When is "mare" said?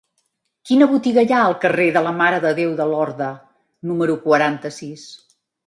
2.23-2.41